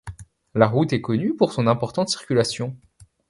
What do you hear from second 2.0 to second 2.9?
circulation.